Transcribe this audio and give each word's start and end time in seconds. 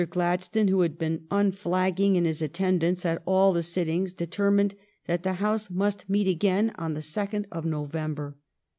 Gladstone, 0.09 0.67
who 0.67 0.81
had 0.81 0.97
been 0.97 1.27
unflagging 1.29 2.15
in 2.15 2.25
his 2.25 2.41
attendance 2.41 3.05
at 3.05 3.21
all 3.27 3.53
the 3.53 3.61
sittings, 3.61 4.13
determined 4.13 4.73
that 5.05 5.21
the 5.21 5.33
House 5.33 5.69
must 5.69 6.09
meet 6.09 6.27
again 6.27 6.71
on 6.75 6.95
the 6.95 7.03
second 7.03 7.45
of 7.51 7.65
November. 7.67 8.35